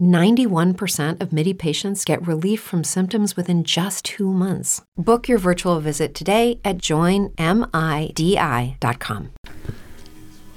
91% 0.00 1.20
of 1.20 1.32
MIDI 1.32 1.54
patients 1.54 2.04
get 2.04 2.26
relief 2.26 2.60
from 2.60 2.82
symptoms 2.84 3.36
within 3.36 3.62
just 3.64 4.04
two 4.04 4.32
months. 4.32 4.82
Book 4.96 5.28
your 5.28 5.38
virtual 5.38 5.80
visit 5.80 6.14
today 6.14 6.60
at 6.64 6.78
joinmidi.com. 6.78 7.34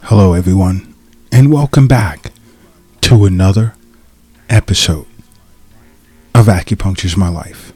Hello, 0.02 0.34
everyone, 0.34 0.94
and 1.32 1.52
welcome 1.52 1.88
back 1.88 2.32
to 3.02 3.26
another 3.26 3.76
episode 4.50 5.06
of 6.34 6.46
Acupuncture's 6.46 7.18
My 7.18 7.30
Life. 7.30 7.74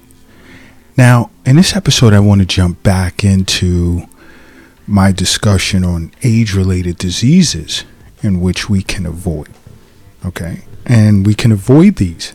Now, 0.97 1.29
in 1.45 1.55
this 1.55 1.75
episode, 1.75 2.13
I 2.13 2.19
want 2.19 2.41
to 2.41 2.47
jump 2.47 2.83
back 2.83 3.23
into 3.23 4.07
my 4.87 5.11
discussion 5.11 5.83
on 5.83 6.11
age 6.23 6.53
related 6.53 6.97
diseases 6.97 7.85
in 8.21 8.41
which 8.41 8.69
we 8.69 8.81
can 8.83 9.05
avoid. 9.05 9.49
Okay? 10.25 10.61
And 10.91 11.25
we 11.25 11.33
can 11.35 11.53
avoid 11.53 11.95
these 11.95 12.33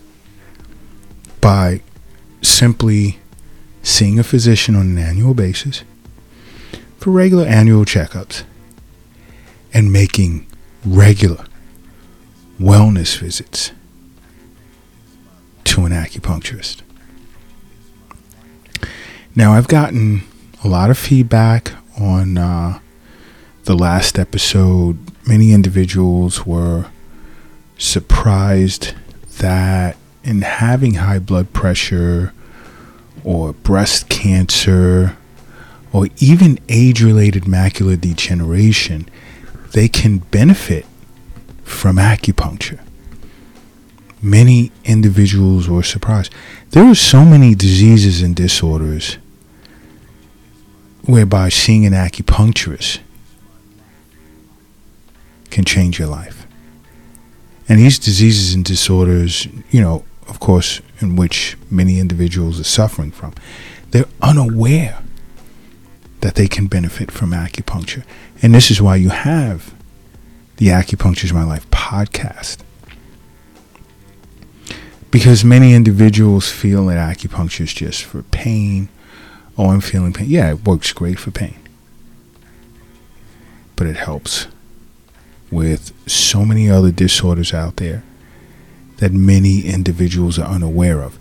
by 1.43 1.83
simply 2.41 3.19
seeing 3.83 4.19
a 4.19 4.25
physician 4.25 4.75
on 4.75 4.87
an 4.87 4.99
annual 4.99 5.35
basis 5.35 5.85
for 6.97 7.11
regular 7.11 7.45
annual 7.45 7.84
checkups 7.84 8.45
and 9.75 9.93
making 9.93 10.47
regular 10.87 11.45
wellness 12.59 13.19
visits 13.19 13.73
to 15.65 15.84
an 15.84 15.93
acupuncturist. 15.93 16.81
Now, 19.34 19.53
I've 19.53 19.69
gotten 19.69 20.23
a 20.65 20.69
lot 20.69 20.88
of 20.88 20.97
feedback 20.97 21.73
on 22.00 22.38
uh, 22.38 22.78
the 23.65 23.77
last 23.77 24.19
episode. 24.19 24.97
Many 25.28 25.53
individuals 25.53 26.47
were 26.47 26.87
surprised 27.78 28.94
that 29.38 29.97
in 30.25 30.42
having 30.42 30.94
high 30.94 31.19
blood 31.19 31.53
pressure 31.53 32.32
or 33.25 33.53
breast 33.53 34.09
cancer 34.09 35.16
or 35.92 36.09
even 36.19 36.59
age 36.69 37.03
related 37.03 37.44
macular 37.44 38.00
degeneration, 38.00 39.09
they 39.72 39.88
can 39.88 40.19
benefit 40.19 40.87
from 41.64 41.97
acupuncture. 41.97 42.81
Many 44.22 44.72
individuals 44.84 45.69
were 45.69 45.82
surprised. 45.82 46.32
There 46.70 46.84
are 46.84 46.94
so 46.94 47.25
many 47.25 47.54
diseases 47.54 48.22
and 48.22 48.34
disorders 48.34 49.19
whereby 51.04 51.48
seeing 51.48 51.87
an 51.87 51.93
acupuncturist 51.93 52.98
can 55.50 55.64
change 55.64 55.98
your 55.98 56.08
life. 56.08 56.46
And 57.69 57.78
these 57.81 57.99
diseases 57.99 58.54
and 58.54 58.65
disorders, 58.65 59.47
you 59.71 59.81
know, 59.81 60.04
of 60.28 60.41
course, 60.41 60.81
in 61.00 61.16
which 61.16 61.56
many 61.71 61.99
individuals 61.99 62.60
are 62.60 62.65
suffering 62.65 63.10
from, 63.10 63.34
they're 63.91 64.06
unaware 64.22 65.03
that 66.21 66.34
they 66.34 66.49
can 66.49 66.66
benefit 66.66 67.10
from 67.10 67.31
acupuncture. 67.31 68.05
And 68.43 68.55
this 68.55 68.71
is 68.71 68.81
why 68.81 68.97
you 68.97 69.10
have 69.10 69.75
the 70.56 70.69
Acupuncture 70.69 71.25
is 71.25 71.32
My 71.32 71.44
Life 71.44 71.69
podcast. 71.71 72.59
Because 75.10 75.44
many 75.44 75.75
individuals 75.75 76.50
feel 76.50 76.87
that 76.87 76.97
acupuncture 76.97 77.62
is 77.62 77.72
just 77.72 78.05
for 78.05 78.22
pain. 78.22 78.88
Oh, 79.56 79.71
I'm 79.71 79.81
feeling 79.81 80.12
pain. 80.12 80.28
Yeah, 80.28 80.50
it 80.50 80.65
works 80.65 80.93
great 80.93 81.19
for 81.19 81.31
pain. 81.31 81.56
But 83.76 83.87
it 83.87 83.97
helps 83.97 84.47
with 85.51 85.93
so 86.09 86.45
many 86.45 86.69
other 86.69 86.91
disorders 86.91 87.55
out 87.55 87.77
there 87.77 88.03
that 88.99 89.12
many 89.12 89.61
individuals 89.61 90.39
are 90.39 90.47
unaware 90.47 91.03
of. 91.03 91.19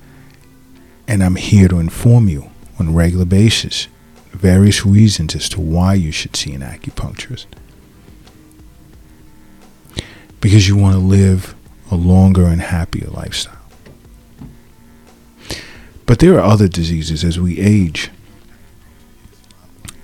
And 1.07 1.23
I'm 1.23 1.35
here 1.35 1.67
to 1.67 1.79
inform 1.79 2.27
you 2.27 2.49
on 2.79 2.87
a 2.87 2.91
regular 2.91 3.25
basis 3.25 3.87
various 4.35 4.85
reasons 4.85 5.35
as 5.35 5.49
to 5.49 5.61
why 5.61 5.93
you 5.93 6.11
should 6.11 6.35
see 6.35 6.53
an 6.53 6.61
acupuncturist. 6.61 7.45
Because 10.41 10.67
you 10.67 10.75
want 10.75 10.93
to 10.93 10.99
live 10.99 11.55
a 11.89 11.95
longer 11.95 12.45
and 12.45 12.61
happier 12.61 13.07
lifestyle. 13.07 13.57
But 16.05 16.19
there 16.19 16.35
are 16.35 16.41
other 16.41 16.67
diseases 16.67 17.23
as 17.23 17.39
we 17.39 17.59
age 17.59 18.11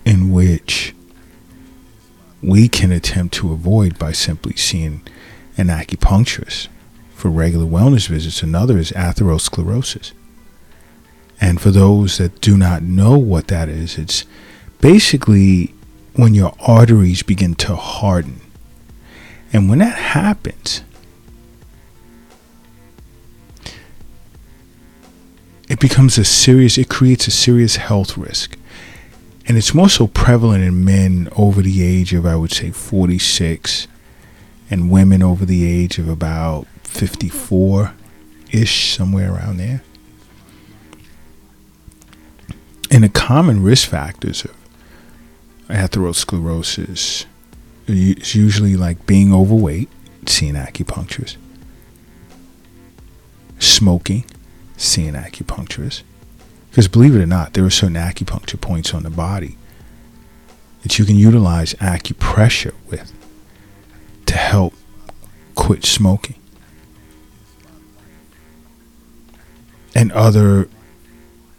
in 0.04 0.31
which 0.31 0.96
we 2.41 2.68
can 2.68 2.91
attempt 2.91 3.34
to 3.35 3.52
avoid 3.52 4.00
by 4.00 4.12
simply 4.12 4.56
seeing 4.56 5.02
an 5.57 5.68
acupuncturist 5.68 6.68
for 7.13 7.29
regular 7.29 7.66
wellness 7.66 8.07
visits. 8.07 8.41
Another 8.41 8.78
is 8.78 8.91
atherosclerosis. 8.91 10.12
And 11.40 11.59
for 11.59 11.72
those 11.72 12.18
that 12.18 12.41
do 12.41 12.57
not 12.57 12.84
know 12.84 13.18
what 13.18 13.47
that 13.47 13.69
is, 13.69 13.97
it's 13.97 14.25
basically 14.80 15.74
when 16.13 16.34
your 16.34 16.53
arteries 16.59 17.24
begin 17.24 17.56
to 17.56 17.75
harden. 17.75 18.41
And 19.53 19.69
when 19.69 19.80
that 19.80 19.97
happens, 19.97 20.84
it 25.69 25.80
becomes 25.80 26.18
a 26.18 26.25
serious, 26.25 26.78
it 26.78 26.90
creates 26.90 27.28
a 27.28 27.31
serious 27.31 27.78
health 27.78 28.18
risk. 28.18 28.57
And 29.51 29.57
it's 29.57 29.73
more 29.73 29.89
so 29.89 30.07
prevalent 30.07 30.63
in 30.63 30.85
men 30.85 31.28
over 31.35 31.62
the 31.62 31.84
age 31.84 32.13
of, 32.13 32.25
I 32.25 32.38
would 32.38 32.53
say, 32.53 32.72
46, 32.72 33.86
and 34.69 34.89
women 34.89 35.21
over 35.21 35.44
the 35.44 35.69
age 35.69 35.98
of 35.98 36.07
about 36.07 36.68
54 36.86 37.94
ish, 38.53 38.95
somewhere 38.95 39.33
around 39.33 39.57
there. 39.57 39.83
And 42.89 43.03
the 43.03 43.09
common 43.09 43.62
risk 43.62 43.89
factors 43.89 44.45
of 44.45 44.56
atherosclerosis 45.68 47.25
is 47.88 48.33
usually 48.33 48.77
like 48.77 49.06
being 49.06 49.33
overweight, 49.33 49.89
seeing 50.27 50.54
acupuncturist, 50.54 51.36
smoking, 53.59 54.24
seeing 54.77 55.15
acupuncturist. 55.15 56.04
Because 56.71 56.88
believe 56.88 57.13
it 57.15 57.21
or 57.21 57.27
not, 57.27 57.53
there 57.53 57.65
are 57.65 57.69
certain 57.69 57.97
acupuncture 57.97 58.59
points 58.59 58.94
on 58.94 59.03
the 59.03 59.09
body 59.12 59.57
that 60.81 60.97
you 60.97 61.06
can 61.06 61.18
utilize 61.18 61.73
acupressure 61.75 62.73
with 62.89 63.13
to 64.25 64.35
help 64.35 64.73
quit 65.53 65.85
smoking. 65.85 66.38
And 69.94 70.12
other 70.13 70.69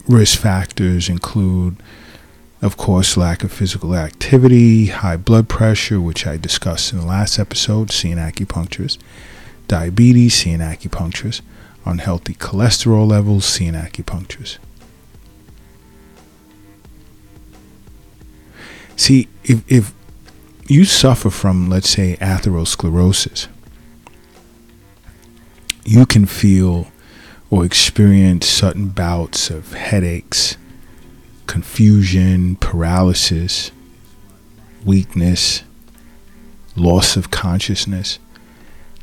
risk 0.09 0.39
factors 0.39 1.09
include 1.09 1.77
Of 2.63 2.77
course, 2.77 3.17
lack 3.17 3.43
of 3.43 3.51
physical 3.53 3.95
activity, 3.97 4.87
high 4.87 5.17
blood 5.17 5.49
pressure, 5.49 6.01
which 6.01 6.29
I 6.29 6.37
discussed 6.37 6.93
in 6.93 7.01
the 7.01 7.05
last 7.07 7.39
episode, 7.39 7.91
seeing 7.91 8.19
acupuncturist, 8.19 8.99
diabetes, 9.67 10.35
seeing 10.35 10.61
acupuncturist, 10.61 11.41
unhealthy 11.85 12.35
cholesterol 12.35 13.07
levels, 13.07 13.45
seeing 13.45 13.75
acupuncturist. 13.75 14.59
See, 18.97 19.29
if, 19.45 19.63
if 19.71 19.95
you 20.69 20.85
suffer 20.85 21.31
from, 21.31 21.69
let's 21.69 21.91
say, 21.91 22.17
atherosclerosis, 22.21 23.49
you 25.85 26.07
can 26.07 26.27
feel 26.27 26.89
or 27.51 27.65
experience 27.65 28.49
sudden 28.49 28.89
bouts 28.89 29.51
of 29.51 29.75
headaches, 29.75 30.57
confusion, 31.47 32.57
paralysis, 32.57 33.71
weakness, 34.85 35.63
loss 36.77 37.17
of 37.17 37.31
consciousness, 37.31 38.19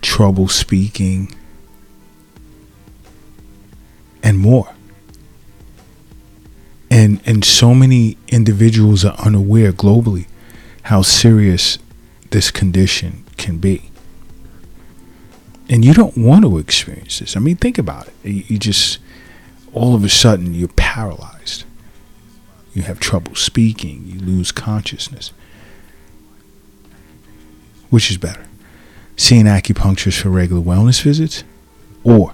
trouble 0.01 0.47
speaking, 0.47 1.35
and 4.23 4.39
more. 4.39 4.73
And 7.29 7.45
so 7.45 7.75
many 7.75 8.17
individuals 8.29 9.05
are 9.05 9.13
unaware 9.19 9.71
globally 9.71 10.25
how 10.81 11.03
serious 11.03 11.77
this 12.31 12.49
condition 12.49 13.23
can 13.37 13.59
be. 13.59 13.91
And 15.69 15.85
you 15.85 15.93
don't 15.93 16.17
want 16.17 16.43
to 16.43 16.57
experience 16.57 17.19
this. 17.19 17.37
I 17.37 17.39
mean, 17.39 17.55
think 17.55 17.77
about 17.77 18.07
it. 18.07 18.29
You 18.49 18.57
just 18.57 18.97
all 19.73 19.93
of 19.93 20.03
a 20.03 20.09
sudden 20.09 20.55
you're 20.55 20.69
paralyzed. 20.69 21.65
You 22.73 22.81
have 22.81 22.99
trouble 22.99 23.35
speaking, 23.35 24.07
you 24.07 24.19
lose 24.19 24.51
consciousness. 24.51 25.31
Which 27.91 28.09
is 28.09 28.17
better? 28.17 28.47
Seeing 29.17 29.45
acupuncturists 29.45 30.21
for 30.21 30.29
regular 30.29 30.63
wellness 30.63 30.99
visits 30.99 31.43
or 32.03 32.33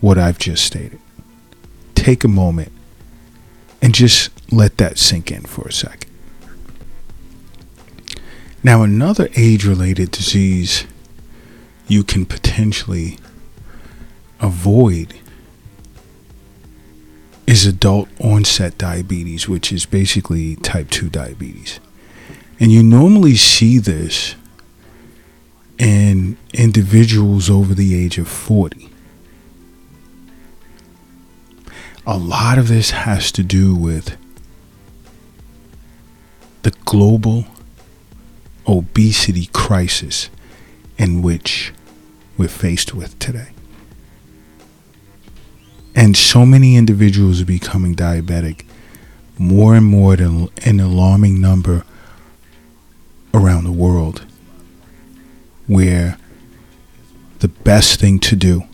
what 0.00 0.16
I've 0.16 0.38
just 0.38 0.64
stated? 0.64 1.00
Take 1.94 2.24
a 2.24 2.28
moment 2.28 2.72
and 3.84 3.94
just 3.94 4.30
let 4.50 4.78
that 4.78 4.96
sink 4.96 5.30
in 5.30 5.42
for 5.42 5.68
a 5.68 5.72
second. 5.72 6.10
Now, 8.62 8.82
another 8.82 9.28
age 9.36 9.66
related 9.66 10.10
disease 10.10 10.86
you 11.86 12.02
can 12.02 12.24
potentially 12.24 13.18
avoid 14.40 15.20
is 17.46 17.66
adult 17.66 18.08
onset 18.18 18.78
diabetes, 18.78 19.50
which 19.50 19.70
is 19.70 19.84
basically 19.84 20.56
type 20.56 20.88
2 20.88 21.10
diabetes. 21.10 21.78
And 22.58 22.72
you 22.72 22.82
normally 22.82 23.36
see 23.36 23.76
this 23.76 24.34
in 25.76 26.38
individuals 26.54 27.50
over 27.50 27.74
the 27.74 28.02
age 28.02 28.16
of 28.16 28.28
40. 28.28 28.93
A 32.06 32.18
lot 32.18 32.58
of 32.58 32.68
this 32.68 32.90
has 32.90 33.32
to 33.32 33.42
do 33.42 33.74
with 33.74 34.16
the 36.62 36.72
global 36.84 37.46
obesity 38.68 39.46
crisis 39.52 40.28
in 40.98 41.22
which 41.22 41.72
we're 42.36 42.48
faced 42.48 42.94
with 42.94 43.18
today. 43.18 43.48
And 45.94 46.16
so 46.16 46.44
many 46.44 46.76
individuals 46.76 47.40
are 47.40 47.46
becoming 47.46 47.94
diabetic, 47.94 48.66
more 49.38 49.74
and 49.74 49.86
more 49.86 50.16
than 50.16 50.48
an 50.64 50.80
alarming 50.80 51.40
number 51.40 51.84
around 53.32 53.64
the 53.64 53.72
world, 53.72 54.26
where 55.66 56.18
the 57.38 57.48
best 57.48 57.98
thing 57.98 58.18
to 58.20 58.36
do 58.36 58.64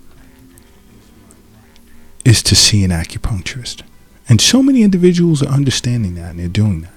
is 2.25 2.43
to 2.45 2.55
see 2.55 2.85
an 2.85 2.91
acupuncturist. 2.91 3.83
And 4.29 4.41
so 4.41 4.63
many 4.63 4.83
individuals 4.83 5.43
are 5.43 5.49
understanding 5.49 6.15
that 6.15 6.31
and 6.31 6.39
they're 6.39 6.49
doing 6.49 6.83
that. 6.83 6.93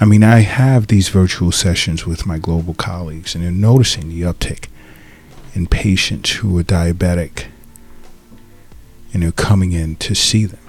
I 0.00 0.04
mean, 0.04 0.22
I 0.22 0.40
have 0.40 0.86
these 0.86 1.08
virtual 1.08 1.50
sessions 1.50 2.06
with 2.06 2.24
my 2.24 2.38
global 2.38 2.72
colleagues, 2.72 3.34
and 3.34 3.42
they're 3.42 3.50
noticing 3.50 4.08
the 4.08 4.22
uptick 4.22 4.68
in 5.54 5.66
patients 5.66 6.30
who 6.32 6.56
are 6.58 6.62
diabetic 6.62 7.46
and 9.12 9.22
they're 9.22 9.32
coming 9.32 9.72
in 9.72 9.96
to 9.96 10.14
see 10.14 10.44
them, 10.44 10.60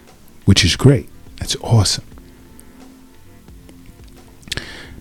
which 0.45 0.65
is 0.65 0.75
great. 0.75 1.09
That's 1.37 1.55
awesome. 1.57 2.05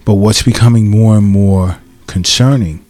But 0.04 0.14
what's 0.14 0.42
becoming 0.42 0.90
more 0.90 1.16
and 1.16 1.26
more 1.26 1.78
concerning 2.06 2.84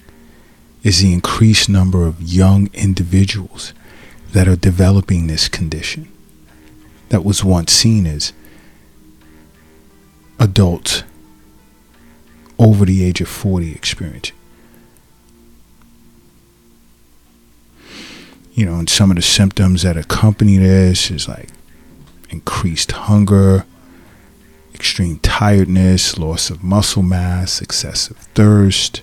is 0.83 1.01
the 1.01 1.13
increased 1.13 1.69
number 1.69 2.07
of 2.07 2.23
young 2.23 2.71
individuals 2.73 3.73
that 4.33 4.49
are 4.49 4.57
developing 4.57 5.27
this 5.27 5.49
condition 5.49 6.11
that 7.09 7.25
was 7.25 7.43
once 7.43 7.73
seen 7.73 8.07
as 8.07 8.33
adults 10.39 11.03
over 12.59 12.85
the 12.85 13.05
age 13.05 13.21
of 13.21 13.29
40 13.29 13.73
experience. 13.73 14.33
You 18.53 18.67
know, 18.67 18.75
and 18.75 18.89
some 18.89 19.11
of 19.11 19.17
the 19.17 19.23
symptoms 19.23 19.83
that 19.83 19.97
accompany 19.97 20.57
this 20.57 21.11
is 21.11 21.29
like 21.29 21.49
increased 22.31 22.93
hunger, 22.93 23.65
extreme 24.75 25.21
tiredness, 25.21 26.19
loss 26.19 26.51
of 26.51 26.65
muscle 26.65 27.03
mass, 27.03 27.63
excessive 27.63 28.17
thirst. 28.35 29.03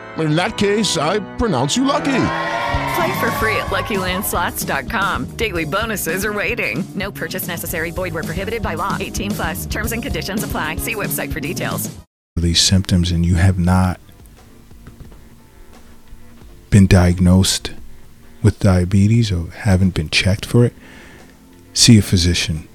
In 0.17 0.35
that 0.35 0.57
case, 0.57 0.97
I 0.97 1.19
pronounce 1.37 1.77
you 1.77 1.85
lucky. 1.85 2.23
Play 2.95 3.19
for 3.19 3.31
free 3.39 3.55
at 3.55 3.67
LuckyLandSlots.com. 3.67 5.37
Daily 5.37 5.65
bonuses 5.65 6.25
are 6.25 6.33
waiting. 6.33 6.83
No 6.93 7.11
purchase 7.11 7.47
necessary. 7.47 7.91
Void 7.91 8.13
were 8.13 8.23
prohibited 8.23 8.61
by 8.61 8.73
law. 8.73 8.97
18 8.99 9.31
plus. 9.31 9.65
Terms 9.65 9.93
and 9.93 10.03
conditions 10.03 10.43
apply. 10.43 10.75
See 10.75 10.95
website 10.95 11.31
for 11.31 11.39
details. 11.39 11.89
These 12.35 12.61
symptoms, 12.61 13.11
and 13.11 13.25
you 13.25 13.35
have 13.35 13.57
not 13.59 13.99
been 16.69 16.87
diagnosed 16.87 17.71
with 18.41 18.59
diabetes 18.59 19.31
or 19.31 19.51
haven't 19.51 19.93
been 19.93 20.09
checked 20.09 20.45
for 20.45 20.65
it, 20.65 20.73
see 21.73 21.97
a 21.97 22.01
physician 22.01 22.67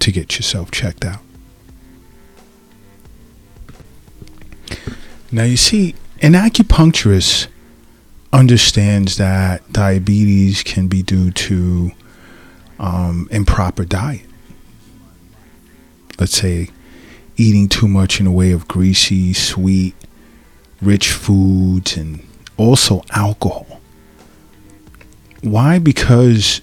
to 0.00 0.12
get 0.12 0.36
yourself 0.36 0.70
checked 0.70 1.04
out. 1.04 1.20
Now, 5.34 5.42
you 5.42 5.56
see, 5.56 5.96
an 6.22 6.34
acupuncturist 6.34 7.48
understands 8.32 9.16
that 9.16 9.72
diabetes 9.72 10.62
can 10.62 10.86
be 10.86 11.02
due 11.02 11.32
to 11.32 11.90
um, 12.78 13.26
improper 13.32 13.84
diet. 13.84 14.26
Let's 16.20 16.36
say 16.36 16.70
eating 17.36 17.68
too 17.68 17.88
much 17.88 18.20
in 18.20 18.26
the 18.26 18.30
way 18.30 18.52
of 18.52 18.68
greasy, 18.68 19.32
sweet, 19.32 19.96
rich 20.80 21.10
foods, 21.10 21.96
and 21.96 22.24
also 22.56 23.02
alcohol. 23.10 23.80
Why? 25.40 25.80
Because 25.80 26.60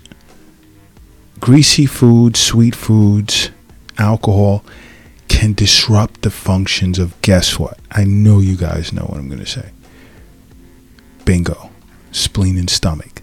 greasy 1.41 1.85
foods, 1.85 2.39
sweet 2.39 2.75
foods, 2.77 3.51
alcohol 3.97 4.63
can 5.31 5.53
disrupt 5.53 6.23
the 6.23 6.29
functions 6.29 6.99
of 6.99 7.19
guess 7.21 7.57
what? 7.57 7.79
I 7.89 8.03
know 8.03 8.39
you 8.39 8.57
guys 8.57 8.91
know 8.91 9.03
what 9.03 9.17
I'm 9.17 9.29
going 9.29 9.39
to 9.39 9.45
say. 9.45 9.71
Bingo. 11.23 11.69
Spleen 12.11 12.57
and 12.57 12.69
stomach. 12.69 13.21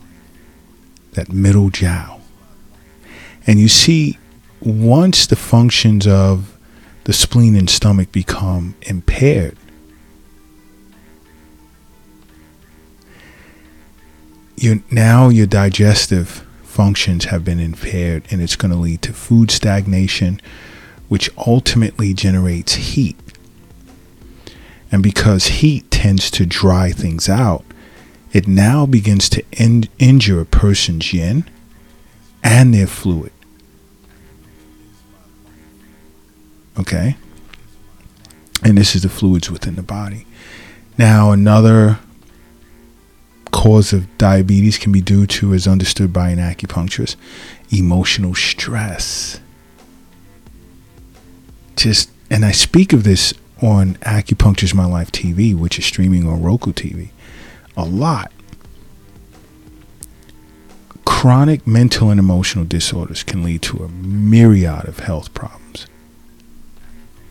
That 1.12 1.30
middle 1.30 1.68
jiao. 1.68 2.20
And 3.46 3.60
you 3.60 3.68
see, 3.68 4.16
once 4.60 5.26
the 5.26 5.36
functions 5.36 6.06
of 6.06 6.56
the 7.04 7.12
spleen 7.12 7.54
and 7.54 7.68
stomach 7.68 8.10
become 8.10 8.74
impaired, 8.82 9.58
you 14.56 14.82
now 14.90 15.28
your 15.28 15.46
digestive 15.46 16.46
functions 16.62 17.26
have 17.26 17.44
been 17.44 17.60
impaired 17.60 18.24
and 18.30 18.40
it's 18.40 18.56
going 18.56 18.72
to 18.72 18.78
lead 18.78 19.02
to 19.02 19.12
food 19.12 19.50
stagnation 19.50 20.40
which 21.08 21.30
ultimately 21.36 22.14
generates 22.14 22.74
heat. 22.74 23.16
And 24.90 25.02
because 25.02 25.46
heat 25.46 25.90
tends 25.90 26.30
to 26.32 26.46
dry 26.46 26.92
things 26.92 27.28
out 27.28 27.64
it 28.32 28.46
now 28.46 28.86
begins 28.86 29.28
to 29.30 29.44
in- 29.52 29.88
injure 29.98 30.40
a 30.40 30.46
person's 30.46 31.12
yin 31.12 31.44
and 32.42 32.74
their 32.74 32.86
fluid. 32.86 33.32
Okay? 36.78 37.16
And 38.62 38.76
this 38.76 38.94
is 38.94 39.02
the 39.02 39.08
fluids 39.08 39.50
within 39.50 39.76
the 39.76 39.82
body. 39.82 40.26
Now 40.96 41.30
another 41.30 42.00
cause 43.50 43.92
of 43.92 44.18
diabetes 44.18 44.78
can 44.78 44.92
be 44.92 45.00
due 45.00 45.26
to, 45.26 45.54
as 45.54 45.66
understood 45.66 46.12
by 46.12 46.30
an 46.30 46.38
acupuncturist, 46.38 47.16
emotional 47.70 48.34
stress. 48.34 49.40
Just, 51.78 52.10
and 52.28 52.44
I 52.44 52.50
speak 52.50 52.92
of 52.92 53.04
this 53.04 53.32
on 53.62 53.94
Acupuncture's 53.96 54.74
My 54.74 54.84
Life 54.84 55.12
TV, 55.12 55.54
which 55.54 55.78
is 55.78 55.86
streaming 55.86 56.26
on 56.26 56.42
Roku 56.42 56.72
TV, 56.72 57.10
a 57.76 57.84
lot. 57.84 58.32
Chronic 61.04 61.68
mental 61.68 62.10
and 62.10 62.18
emotional 62.18 62.64
disorders 62.64 63.22
can 63.22 63.44
lead 63.44 63.62
to 63.62 63.84
a 63.84 63.88
myriad 63.88 64.86
of 64.86 64.98
health 64.98 65.32
problems. 65.34 65.86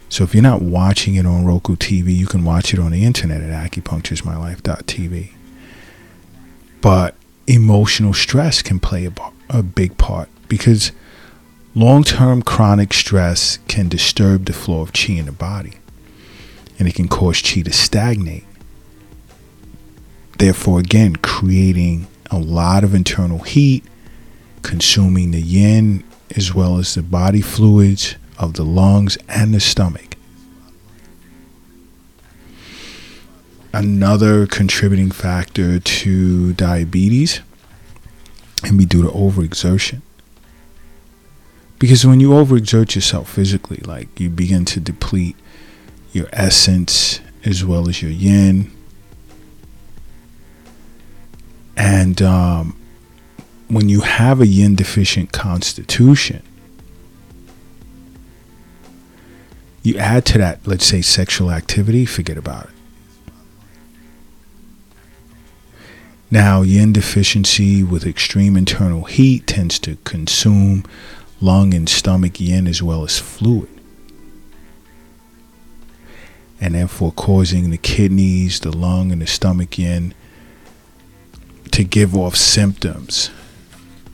So 0.08 0.24
if 0.24 0.34
you're 0.34 0.42
not 0.42 0.62
watching 0.62 1.16
it 1.16 1.25
on 1.25 1.46
Roku 1.46 1.75
TV, 1.75 2.16
you 2.16 2.25
can 2.25 2.46
watch 2.46 2.74
it 2.74 2.80
on 2.80 2.92
the 2.92 3.04
internet 3.04 3.42
at 3.42 3.72
acupuncturesmylife.tv. 3.72 5.32
But 6.80 7.16
emotional 7.48 8.13
stress 8.13 8.62
can 8.62 8.80
play 8.80 9.06
a, 9.06 9.12
a 9.50 9.62
big 9.62 9.98
part 9.98 10.30
because 10.48 10.94
long 11.77 12.03
term 12.03 12.41
chronic 12.41 12.91
stress 12.91 13.60
can 13.67 13.88
disturb 13.88 14.46
the 14.46 14.53
flow 14.53 14.81
of 14.81 14.91
chi 14.93 15.13
in 15.13 15.27
the 15.27 15.31
body 15.31 15.74
and 16.79 16.88
it 16.88 16.96
can 16.96 17.07
cause 17.07 17.39
chi 17.39 17.62
to 17.62 17.72
stagnate. 17.72 18.46
Therefore, 20.39 20.79
again, 20.79 21.17
creating 21.17 22.07
a 22.31 22.39
lot 22.39 22.84
of 22.84 22.96
internal 22.96 23.39
heat, 23.39 23.84
consuming 24.63 25.29
the 25.29 25.41
yin 25.41 26.03
as 26.36 26.51
well 26.51 26.79
as 26.79 26.96
the 26.96 27.03
body 27.03 27.41
fluids 27.41 28.15
of 28.39 28.53
the 28.53 28.65
lungs 28.65 29.15
and 29.27 29.53
the 29.53 29.60
stomach. 29.60 30.15
Another 33.72 34.48
contributing 34.48 35.12
factor 35.12 35.79
to 35.79 36.53
diabetes 36.53 37.41
can 38.63 38.77
be 38.77 38.86
due 38.86 39.03
to 39.03 39.10
overexertion. 39.10 40.01
Because 41.79 42.05
when 42.05 42.19
you 42.19 42.29
overexert 42.29 42.96
yourself 42.96 43.29
physically, 43.29 43.77
like 43.77 44.19
you 44.19 44.29
begin 44.29 44.65
to 44.65 44.79
deplete 44.79 45.36
your 46.12 46.27
essence 46.34 47.19
as 47.46 47.63
well 47.63 47.88
as 47.88 48.01
your 48.01 48.12
yin. 48.12 48.72
And 51.75 52.22
um, 52.22 52.75
when 53.67 53.89
you 53.89 54.01
have 54.01 54.41
a 54.41 54.48
yin 54.48 54.75
deficient 54.75 55.31
constitution, 55.31 56.41
you 59.84 59.98
add 59.98 60.25
to 60.25 60.38
that, 60.39 60.65
let's 60.65 60.86
say, 60.86 61.01
sexual 61.01 61.51
activity, 61.51 62.05
forget 62.05 62.38
about 62.38 62.65
it. 62.65 62.72
Now, 66.29 66.62
yin 66.62 66.91
deficiency 66.91 67.84
with 67.84 68.05
extreme 68.05 68.57
internal 68.57 69.05
heat 69.05 69.48
tends 69.48 69.79
to 69.79 69.96
consume 70.03 70.84
lung 71.41 71.74
and 71.74 71.88
stomach 71.88 72.39
yin 72.39 72.67
as 72.67 72.82
well 72.82 73.03
as 73.03 73.20
fluid. 73.20 73.70
And 76.60 76.74
therefore, 76.74 77.12
causing 77.12 77.70
the 77.70 77.77
kidneys, 77.77 78.60
the 78.60 78.75
lung, 78.75 79.12
and 79.12 79.22
the 79.22 79.27
stomach 79.27 79.77
yin 79.77 80.13
to 81.72 81.84
give 81.84 82.15
off 82.15 82.36
symptoms 82.36 83.29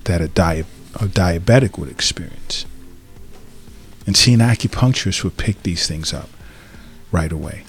that 0.04 0.22
a, 0.22 0.28
di- 0.28 0.66
a 0.96 1.06
diabetic 1.06 1.78
would 1.78 1.90
experience. 1.90 2.66
And 4.06 4.18
seeing 4.18 4.42
an 4.42 4.50
acupuncturist 4.50 5.24
would 5.24 5.38
pick 5.38 5.64
these 5.64 5.88
things 5.88 6.14
up 6.14 6.30
right 7.12 7.32
away 7.32 7.64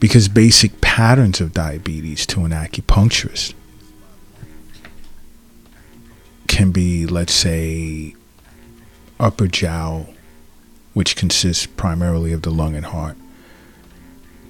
because 0.00 0.28
basic 0.28 0.80
patterns 0.80 1.40
of 1.40 1.52
diabetes 1.52 2.26
to 2.26 2.44
an 2.44 2.50
acupuncturist 2.50 3.54
can 6.48 6.70
be, 6.70 7.06
let's 7.06 7.32
say, 7.32 8.14
upper 9.18 9.46
jiao, 9.46 10.12
which 10.94 11.16
consists 11.16 11.66
primarily 11.66 12.32
of 12.32 12.42
the 12.42 12.50
lung 12.50 12.74
and 12.74 12.86
heart, 12.86 13.16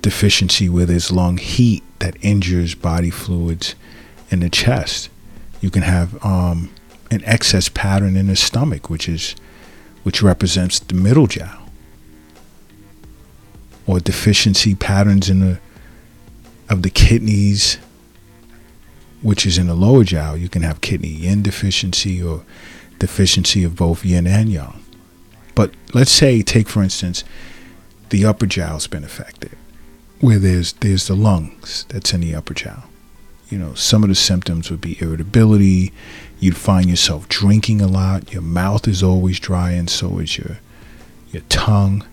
deficiency 0.03 0.69
where 0.69 0.87
there's 0.87 1.11
lung 1.11 1.39
heat 1.39 1.83
that 1.99 2.17
injures 2.23 2.75
body 2.75 3.11
fluids 3.11 3.75
in 4.31 4.41
the 4.41 4.51
chest. 4.51 5.09
You 5.61 5.71
can 5.71 5.83
have 5.83 6.25
um, 6.25 6.71
an 7.11 7.23
excess 7.25 7.69
pattern 7.69 8.17
in 8.17 8.27
the 8.27 8.37
stomach, 8.37 8.91
which 8.91 9.09
is 9.09 9.35
which 10.03 10.23
represents 10.23 10.79
the 10.79 10.95
middle 10.95 11.27
jiao 11.27 11.67
or 13.87 14.01
deficiency 14.01 14.75
patterns 14.75 15.29
in 15.31 15.41
the 15.41 15.59
of 16.69 16.83
the 16.83 16.91
kidneys, 16.91 17.79
which 19.23 19.47
is 19.47 19.59
in 19.59 19.67
the 19.67 19.75
lower 19.75 20.05
jiao. 20.05 20.39
You 20.39 20.49
can 20.49 20.63
have 20.63 20.81
kidney 20.81 21.09
yin 21.09 21.43
deficiency 21.43 22.23
or 22.23 22.45
deficiency 22.99 23.65
of 23.65 23.77
both 23.77 24.05
yin 24.05 24.27
and 24.27 24.51
yang. 24.51 24.83
But 25.55 25.73
let's 25.95 26.13
say, 26.13 26.43
take 26.43 26.69
for 26.69 26.83
instance, 26.83 27.25
the 28.11 28.25
upper 28.25 28.47
jiao's 28.47 28.87
been 28.87 29.05
affected, 29.05 29.57
where 30.21 30.39
there's 30.39 30.75
there's 30.75 31.07
the 31.07 31.17
lungs 31.17 31.85
that's 31.89 32.13
in 32.13 32.21
the 32.21 32.35
upper 32.35 32.55
jiao. 32.55 32.85
You 33.49 33.59
know, 33.59 33.75
some 33.75 34.03
of 34.03 34.09
the 34.09 34.15
symptoms 34.17 34.71
would 34.71 34.81
be 34.81 35.01
irritability. 35.01 35.93
You'd 36.41 36.57
find 36.57 36.91
yourself 36.91 37.29
drinking 37.29 37.81
a 37.81 37.87
lot. 37.87 38.33
Your 38.33 38.43
mouth 38.43 38.89
is 38.89 39.03
always 39.03 39.39
dry, 39.39 39.71
and 39.71 39.89
so 39.89 40.19
is 40.19 40.37
your 40.37 40.59
your 41.31 41.43
tongue 41.49 42.05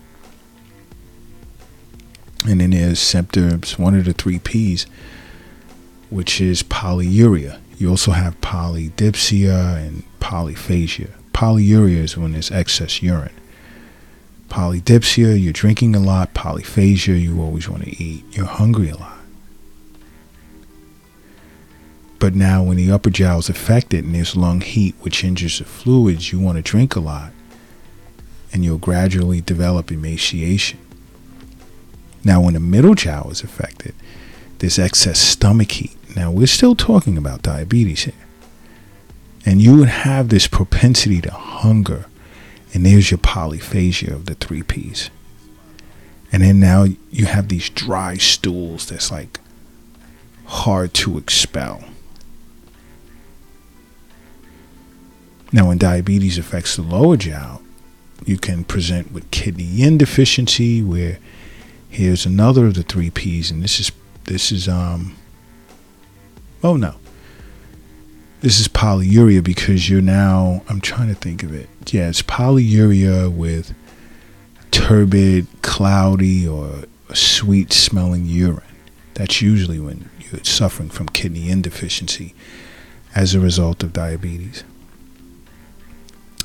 and 2.46 2.60
then 2.60 2.70
there's 2.70 2.98
symptoms, 2.98 3.78
one 3.78 3.94
of 3.94 4.04
the 4.04 4.12
three 4.12 4.38
P's, 4.38 4.86
which 6.14 6.40
is 6.40 6.62
polyuria. 6.62 7.58
You 7.76 7.90
also 7.90 8.12
have 8.12 8.40
polydipsia 8.40 9.84
and 9.84 10.04
polyphagia. 10.20 11.10
Polyuria 11.32 11.96
is 11.96 12.16
when 12.16 12.32
there's 12.32 12.52
excess 12.52 13.02
urine. 13.02 13.34
Polydipsia, 14.48 15.42
you're 15.42 15.52
drinking 15.52 15.96
a 15.96 15.98
lot. 15.98 16.32
Polyphagia, 16.32 17.20
you 17.20 17.42
always 17.42 17.68
want 17.68 17.82
to 17.82 18.00
eat. 18.00 18.24
You're 18.30 18.46
hungry 18.46 18.90
a 18.90 18.96
lot. 18.96 19.18
But 22.20 22.36
now, 22.36 22.62
when 22.62 22.76
the 22.76 22.92
upper 22.92 23.10
jiao 23.10 23.40
is 23.40 23.48
affected 23.48 24.04
and 24.04 24.14
there's 24.14 24.36
lung 24.36 24.60
heat, 24.60 24.94
which 25.00 25.24
injures 25.24 25.58
the 25.58 25.64
fluids, 25.64 26.30
you 26.30 26.38
want 26.38 26.56
to 26.58 26.62
drink 26.62 26.94
a 26.94 27.00
lot 27.00 27.32
and 28.52 28.64
you'll 28.64 28.78
gradually 28.78 29.40
develop 29.40 29.90
emaciation. 29.90 30.78
Now, 32.22 32.40
when 32.40 32.54
the 32.54 32.60
middle 32.60 32.94
jiao 32.94 33.32
is 33.32 33.42
affected, 33.42 33.96
there's 34.60 34.78
excess 34.78 35.18
stomach 35.18 35.72
heat. 35.72 35.96
Now, 36.16 36.30
we're 36.30 36.46
still 36.46 36.74
talking 36.74 37.18
about 37.18 37.42
diabetes 37.42 38.04
here. 38.04 38.14
And 39.46 39.60
you 39.60 39.76
would 39.76 39.88
have 39.88 40.28
this 40.28 40.46
propensity 40.46 41.20
to 41.20 41.30
hunger. 41.30 42.06
And 42.72 42.86
there's 42.86 43.10
your 43.10 43.18
polyphagia 43.18 44.12
of 44.12 44.26
the 44.26 44.34
three 44.34 44.62
P's. 44.62 45.10
And 46.32 46.42
then 46.42 46.60
now 46.60 46.86
you 47.10 47.26
have 47.26 47.48
these 47.48 47.68
dry 47.68 48.16
stools 48.16 48.86
that's 48.86 49.10
like 49.12 49.38
hard 50.46 50.94
to 50.94 51.18
expel. 51.18 51.84
Now, 55.52 55.68
when 55.68 55.78
diabetes 55.78 56.38
affects 56.38 56.74
the 56.74 56.82
lower 56.82 57.16
jiao, 57.16 57.62
you 58.24 58.38
can 58.38 58.64
present 58.64 59.12
with 59.12 59.30
kidney 59.30 59.64
yin 59.64 59.98
deficiency, 59.98 60.82
where 60.82 61.18
here's 61.88 62.26
another 62.26 62.66
of 62.66 62.74
the 62.74 62.82
three 62.82 63.10
P's, 63.10 63.50
and 63.50 63.62
this 63.62 63.78
is 63.78 63.92
this 64.24 64.50
is 64.50 64.68
um. 64.68 65.16
Oh 66.64 66.76
no. 66.76 66.94
This 68.40 68.58
is 68.58 68.68
polyuria 68.68 69.44
because 69.44 69.88
you're 69.90 70.00
now. 70.00 70.62
I'm 70.68 70.80
trying 70.80 71.08
to 71.08 71.14
think 71.14 71.42
of 71.42 71.54
it. 71.54 71.68
Yeah, 71.92 72.08
it's 72.08 72.22
polyuria 72.22 73.30
with 73.30 73.74
turbid, 74.70 75.46
cloudy, 75.60 76.48
or 76.48 76.84
sweet 77.12 77.72
smelling 77.72 78.24
urine. 78.24 78.62
That's 79.12 79.42
usually 79.42 79.78
when 79.78 80.08
you're 80.18 80.42
suffering 80.42 80.88
from 80.88 81.08
kidney 81.10 81.40
yin 81.40 81.60
deficiency 81.60 82.34
as 83.14 83.34
a 83.34 83.40
result 83.40 83.82
of 83.82 83.92
diabetes 83.92 84.64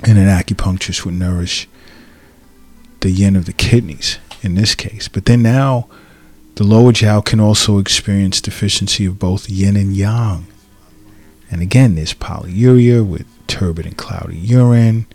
and 0.04 0.18
an 0.18 0.28
acupuncturist 0.28 1.06
would 1.06 1.16
nourish 1.16 1.68
the 3.00 3.10
yin 3.10 3.36
of 3.36 3.46
the 3.46 3.54
kidneys 3.54 4.20
in 4.44 4.56
this 4.56 4.76
case. 4.76 5.08
But 5.08 5.26
then 5.26 5.42
now 5.42 5.88
the 6.56 6.64
lower 6.64 6.92
jiao 6.92 7.24
can 7.24 7.40
also 7.40 7.80
experience 7.80 8.42
deficiency 8.42 9.06
of 9.06 9.20
both 9.20 9.50
yin 9.50 9.76
and 9.76 9.96
yang. 9.96 10.48
And 11.52 11.62
again, 11.62 11.96
there's 11.96 12.14
polyuria 12.14 13.06
with 13.06 13.26
turbid 13.48 13.86
and 13.86 13.98
cloudy 13.98 14.38
urine. 14.38 15.06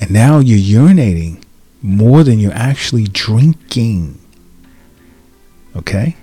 And 0.00 0.10
now 0.10 0.38
you're 0.38 0.82
urinating 0.82 1.42
more 1.82 2.22
than 2.22 2.38
you're 2.38 2.52
actually 2.52 3.04
drinking. 3.04 4.18
Okay? 5.74 6.16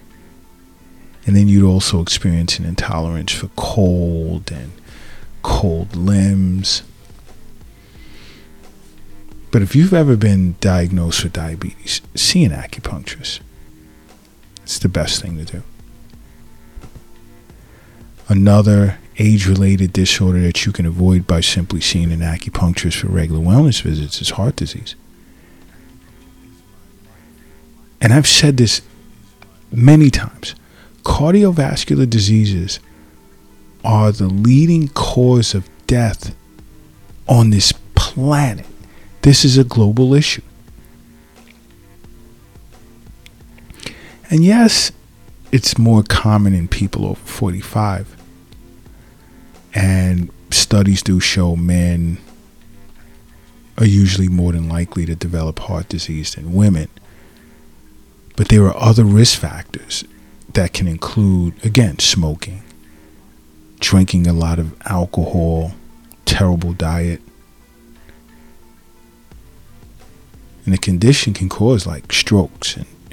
And 1.25 1.35
then 1.35 1.47
you'd 1.47 1.67
also 1.67 2.01
experience 2.01 2.57
an 2.57 2.65
intolerance 2.65 3.31
for 3.31 3.49
cold 3.55 4.51
and 4.51 4.71
cold 5.41 5.95
limbs 5.95 6.83
but 9.51 9.61
if 9.61 9.75
you've 9.75 9.93
ever 9.93 10.15
been 10.15 10.55
diagnosed 10.59 11.23
with 11.23 11.33
diabetes, 11.33 12.01
see 12.15 12.43
an 12.43 12.51
acupuncturist. 12.51 13.39
It's 14.67 14.79
the 14.79 14.89
best 14.89 15.21
thing 15.21 15.37
to 15.37 15.45
do. 15.45 15.63
Another 18.27 18.97
age 19.17 19.47
related 19.47 19.93
disorder 19.93 20.41
that 20.41 20.65
you 20.65 20.73
can 20.73 20.85
avoid 20.85 21.25
by 21.25 21.39
simply 21.39 21.79
seeing 21.79 22.11
an 22.11 22.19
acupuncturist 22.19 22.97
for 22.99 23.07
regular 23.07 23.39
wellness 23.39 23.81
visits 23.81 24.21
is 24.21 24.31
heart 24.31 24.57
disease. 24.57 24.95
And 28.01 28.11
I've 28.11 28.27
said 28.27 28.57
this 28.57 28.81
many 29.71 30.09
times 30.09 30.53
cardiovascular 31.03 32.09
diseases 32.09 32.81
are 33.85 34.11
the 34.11 34.27
leading 34.27 34.89
cause 34.89 35.55
of 35.55 35.69
death 35.87 36.35
on 37.25 37.51
this 37.51 37.71
planet. 37.95 38.65
This 39.21 39.45
is 39.45 39.57
a 39.57 39.63
global 39.63 40.13
issue. 40.13 40.41
And 44.29 44.43
yes, 44.43 44.91
it's 45.51 45.77
more 45.77 46.03
common 46.03 46.53
in 46.53 46.67
people 46.67 47.05
over 47.05 47.19
45. 47.19 48.15
And 49.73 50.29
studies 50.51 51.01
do 51.01 51.19
show 51.19 51.55
men 51.55 52.17
are 53.77 53.85
usually 53.85 54.27
more 54.27 54.51
than 54.51 54.67
likely 54.67 55.05
to 55.05 55.15
develop 55.15 55.59
heart 55.59 55.87
disease 55.89 56.35
than 56.35 56.53
women. 56.53 56.89
But 58.35 58.49
there 58.49 58.65
are 58.65 58.77
other 58.77 59.03
risk 59.03 59.39
factors 59.39 60.03
that 60.53 60.73
can 60.73 60.87
include, 60.87 61.53
again, 61.63 61.99
smoking, 61.99 62.63
drinking 63.79 64.27
a 64.27 64.33
lot 64.33 64.59
of 64.59 64.75
alcohol, 64.87 65.73
terrible 66.25 66.73
diet, 66.73 67.21
And 70.67 70.73
the 70.73 70.77
condition 70.77 71.33
can 71.33 71.47
cause 71.47 71.87
like 71.87 72.11
strokes 72.11 72.75
and, 72.75 72.85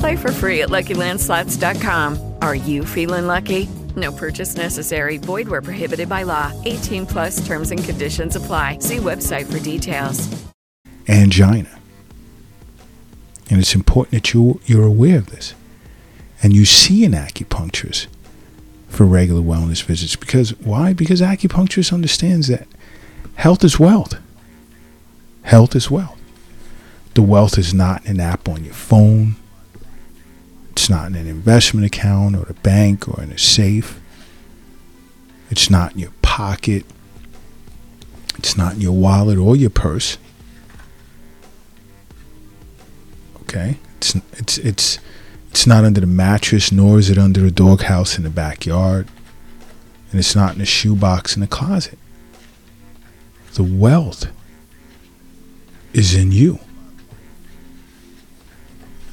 Play 0.00 0.16
for 0.16 0.32
free 0.32 0.62
at 0.62 0.70
LuckyLandSlots.com. 0.70 2.34
Are 2.40 2.54
you 2.54 2.86
feeling 2.86 3.26
lucky? 3.26 3.68
No 3.96 4.10
purchase 4.10 4.56
necessary. 4.56 5.18
Void 5.18 5.46
where 5.46 5.60
prohibited 5.60 6.08
by 6.08 6.22
law. 6.22 6.52
18 6.64 7.04
plus 7.04 7.46
terms 7.46 7.70
and 7.70 7.84
conditions 7.84 8.34
apply. 8.34 8.78
See 8.78 8.96
website 8.96 9.50
for 9.50 9.58
details. 9.58 10.26
Angina. 11.06 11.78
And 13.50 13.60
it's 13.60 13.74
important 13.74 14.12
that 14.12 14.32
you, 14.32 14.60
you're 14.64 14.86
aware 14.86 15.18
of 15.18 15.26
this. 15.26 15.54
And 16.42 16.54
you 16.54 16.64
see 16.64 17.04
an 17.04 17.12
acupuncturist 17.12 18.06
for 18.88 19.04
regular 19.04 19.42
wellness 19.42 19.82
visits. 19.82 20.16
Because 20.16 20.58
why? 20.60 20.94
Because 20.94 21.20
acupuncturist 21.20 21.92
understands 21.92 22.48
that 22.48 22.66
health 23.34 23.62
is 23.64 23.78
wealth. 23.78 24.14
Health 25.42 25.76
is 25.76 25.90
wealth. 25.90 26.18
The 27.12 27.22
wealth 27.22 27.58
is 27.58 27.74
not 27.74 28.02
an 28.06 28.18
app 28.18 28.48
on 28.48 28.64
your 28.64 28.72
phone. 28.72 29.36
It's 30.80 30.88
not 30.88 31.08
in 31.08 31.14
an 31.14 31.26
investment 31.26 31.84
account 31.84 32.34
or 32.34 32.46
a 32.48 32.54
bank 32.54 33.06
or 33.06 33.22
in 33.22 33.30
a 33.30 33.36
safe. 33.36 34.00
It's 35.50 35.68
not 35.68 35.92
in 35.92 35.98
your 35.98 36.12
pocket. 36.22 36.86
It's 38.38 38.56
not 38.56 38.76
in 38.76 38.80
your 38.80 38.96
wallet 38.96 39.36
or 39.36 39.56
your 39.56 39.68
purse. 39.68 40.16
Okay? 43.42 43.76
It's 43.98 44.14
it's 44.32 44.56
it's 44.56 44.98
it's 45.50 45.66
not 45.66 45.84
under 45.84 46.00
the 46.00 46.06
mattress, 46.06 46.72
nor 46.72 46.98
is 46.98 47.10
it 47.10 47.18
under 47.18 47.44
a 47.44 47.50
doghouse 47.50 48.16
in 48.16 48.24
the 48.24 48.30
backyard. 48.30 49.06
And 50.10 50.18
it's 50.18 50.34
not 50.34 50.54
in 50.54 50.62
a 50.62 50.64
shoebox 50.64 51.34
in 51.34 51.42
the 51.42 51.46
closet. 51.46 51.98
The 53.52 53.64
wealth 53.64 54.28
is 55.92 56.14
in 56.14 56.32
you. 56.32 56.58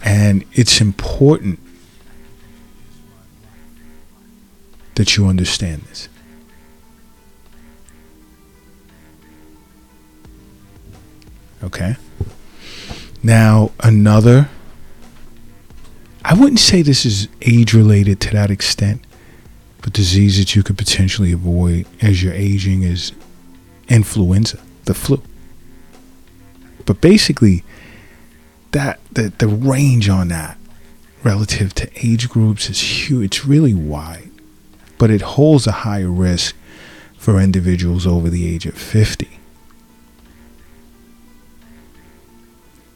And 0.07 0.45
it's 0.53 0.79
important 0.79 1.59
that 4.95 5.17
you 5.17 5.27
understand 5.27 5.81
this. 5.81 6.07
Okay? 11.61 11.97
Now, 13.21 13.71
another, 13.81 14.49
I 16.23 16.33
wouldn't 16.35 16.61
say 16.61 16.81
this 16.81 17.05
is 17.05 17.27
age 17.41 17.73
related 17.73 18.21
to 18.21 18.29
that 18.31 18.49
extent, 18.49 19.03
but 19.81 19.91
disease 19.91 20.37
that 20.37 20.55
you 20.55 20.63
could 20.63 20.77
potentially 20.77 21.33
avoid 21.33 21.85
as 22.01 22.23
you're 22.23 22.31
aging 22.31 22.83
is 22.83 23.11
influenza, 23.89 24.61
the 24.85 24.93
flu. 24.93 25.21
But 26.85 27.01
basically, 27.01 27.65
that 28.71 29.01
the, 29.17 29.33
the 29.39 29.47
range 29.47 30.09
on 30.09 30.27
that 30.27 30.59
relative 31.23 31.73
to 31.73 31.89
age 31.95 32.29
groups 32.29 32.69
is 32.69 32.79
huge. 32.79 33.25
It's 33.25 33.45
really 33.45 33.73
wide, 33.73 34.29
but 34.99 35.09
it 35.09 35.21
holds 35.21 35.65
a 35.65 35.71
higher 35.71 36.11
risk 36.11 36.55
for 37.17 37.41
individuals 37.41 38.05
over 38.05 38.29
the 38.29 38.47
age 38.47 38.67
of 38.67 38.75
50. 38.75 39.27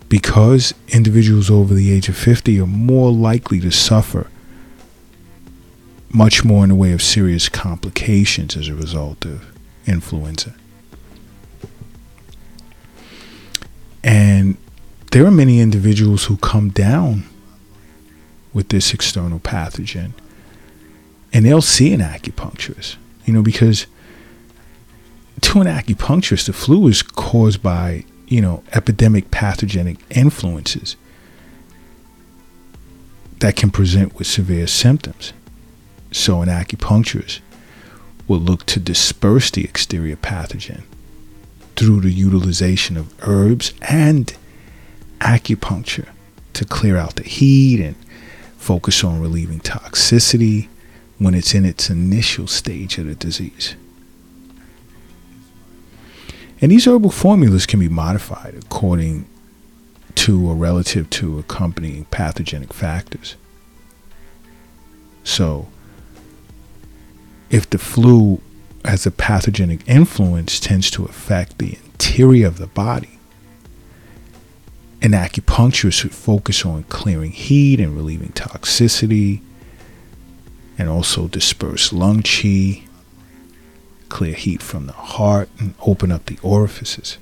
Because 0.09 0.75
individuals 0.89 1.49
over 1.49 1.73
the 1.73 1.91
age 1.91 2.07
of 2.07 2.15
50 2.15 2.59
are 2.59 2.67
more 2.67 3.11
likely 3.11 3.59
to 3.59 3.71
suffer 3.71 4.29
much 6.13 6.45
more 6.45 6.63
in 6.63 6.69
the 6.69 6.75
way 6.75 6.91
of 6.91 7.01
serious 7.01 7.49
complications 7.49 8.55
as 8.55 8.67
a 8.67 8.75
result 8.75 9.25
of 9.25 9.51
influenza. 9.87 10.53
And 14.03 14.57
there 15.11 15.25
are 15.25 15.31
many 15.31 15.59
individuals 15.59 16.25
who 16.25 16.37
come 16.37 16.69
down 16.69 17.25
with 18.53 18.69
this 18.69 18.93
external 18.93 19.39
pathogen 19.39 20.11
and 21.33 21.45
they'll 21.45 21.61
see 21.61 21.93
an 21.93 22.01
acupuncturist, 22.01 22.95
you 23.25 23.33
know, 23.33 23.41
because 23.41 23.87
to 25.41 25.61
an 25.61 25.67
acupuncturist, 25.67 26.45
the 26.45 26.53
flu 26.53 26.87
is 26.87 27.01
caused 27.01 27.61
by, 27.61 28.05
you 28.27 28.41
know, 28.41 28.63
epidemic 28.73 29.31
pathogenic 29.31 29.97
influences 30.09 30.95
that 33.39 33.55
can 33.55 33.69
present 33.69 34.15
with 34.15 34.27
severe 34.27 34.67
symptoms. 34.67 35.33
So 36.11 36.41
an 36.41 36.49
acupuncturist 36.49 37.39
will 38.27 38.39
look 38.39 38.65
to 38.67 38.79
disperse 38.79 39.49
the 39.51 39.63
exterior 39.63 40.15
pathogen 40.15 40.83
through 41.75 42.01
the 42.01 42.11
utilization 42.11 42.97
of 42.97 43.13
herbs 43.27 43.73
and 43.81 44.35
acupuncture 45.21 46.09
to 46.53 46.65
clear 46.65 46.97
out 46.97 47.15
the 47.15 47.23
heat 47.23 47.79
and 47.79 47.95
focus 48.57 49.03
on 49.03 49.21
relieving 49.21 49.59
toxicity 49.59 50.67
when 51.17 51.33
it's 51.33 51.53
in 51.53 51.65
its 51.65 51.89
initial 51.89 52.47
stage 52.47 52.97
of 52.97 53.05
the 53.05 53.15
disease. 53.15 53.75
And 56.59 56.71
these 56.71 56.85
herbal 56.85 57.11
formulas 57.11 57.65
can 57.65 57.79
be 57.79 57.89
modified 57.89 58.55
according 58.55 59.25
to 60.15 60.47
or 60.47 60.55
relative 60.55 61.09
to 61.09 61.39
accompanying 61.39 62.05
pathogenic 62.05 62.73
factors. 62.73 63.35
So, 65.23 65.67
if 67.49 67.69
the 67.69 67.77
flu 67.77 68.41
as 68.83 69.05
a 69.05 69.11
pathogenic 69.11 69.87
influence 69.87 70.59
tends 70.59 70.89
to 70.91 71.05
affect 71.05 71.57
the 71.57 71.77
interior 71.83 72.47
of 72.47 72.57
the 72.57 72.67
body, 72.67 73.19
an 75.01 75.11
acupuncturist 75.11 75.93
should 75.93 76.13
focus 76.13 76.65
on 76.65 76.83
clearing 76.83 77.31
heat 77.31 77.79
and 77.79 77.95
relieving 77.95 78.29
toxicity, 78.29 79.41
and 80.77 80.89
also 80.89 81.27
disperse 81.27 81.91
lung 81.91 82.21
qi, 82.21 82.87
clear 84.09 84.33
heat 84.33 84.61
from 84.61 84.87
the 84.87 84.93
heart, 84.93 85.49
and 85.59 85.73
open 85.81 86.11
up 86.11 86.25
the 86.25 86.37
orifices. 86.41 87.17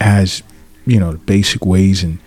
As 0.00 0.42
you 0.86 1.00
know, 1.00 1.12
the 1.12 1.18
basic 1.18 1.64
ways 1.64 2.04
in 2.04 2.18